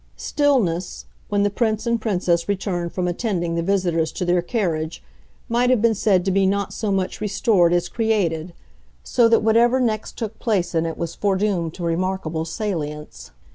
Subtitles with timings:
[0.17, 5.03] Stillness, when the Prince and Princess returned from attending the visitors to their carriage,
[5.47, 8.53] might have been said to be not so much restored as created;
[9.03, 13.29] so that whatever next took place in it was foredoomed to remarkable salience.